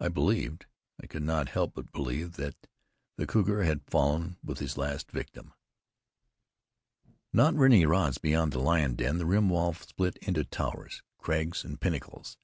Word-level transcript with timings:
I 0.00 0.08
believed 0.08 0.66
I 1.00 1.06
could 1.06 1.22
not 1.22 1.50
help 1.50 1.74
but 1.74 1.92
believe 1.92 2.32
that 2.32 2.66
the 3.14 3.28
cougar 3.28 3.62
had 3.62 3.88
fallen 3.88 4.36
with 4.42 4.58
his 4.58 4.76
last 4.76 5.12
victim. 5.12 5.54
Not 7.32 7.54
many 7.54 7.86
rods 7.86 8.18
beyond 8.18 8.50
the 8.50 8.58
lion 8.58 8.96
den, 8.96 9.18
the 9.18 9.26
rim 9.26 9.48
wall 9.50 9.72
split 9.74 10.16
into 10.16 10.42
towers, 10.42 11.04
crags 11.16 11.62
and 11.62 11.80
pinnacles. 11.80 12.38